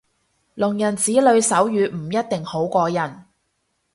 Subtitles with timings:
[0.55, 3.23] 聾人子女手語唔一定好過人